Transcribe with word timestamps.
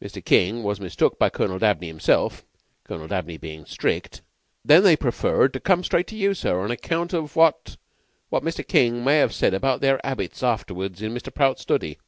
Mr. 0.00 0.24
King 0.24 0.62
was 0.62 0.78
mistook 0.78 1.18
by 1.18 1.28
Colonel 1.28 1.58
Dabney 1.58 1.88
himself 1.88 2.44
Colonel 2.84 3.08
Dabney 3.08 3.36
bein' 3.36 3.66
strict. 3.66 4.22
Then 4.64 4.84
they 4.84 4.94
preferred 4.96 5.52
to 5.54 5.58
come 5.58 5.82
straight 5.82 6.06
to 6.06 6.14
you, 6.16 6.34
sir, 6.34 6.60
on 6.60 6.70
account 6.70 7.12
of 7.12 7.34
what 7.34 7.76
what 8.28 8.44
Mr. 8.44 8.64
King 8.64 9.02
may 9.02 9.20
'ave 9.24 9.32
said 9.32 9.54
about 9.54 9.80
their 9.80 10.00
'abits 10.04 10.44
afterwards 10.44 11.02
in 11.02 11.12
Mr. 11.12 11.34
Prout's 11.34 11.62
study. 11.62 11.98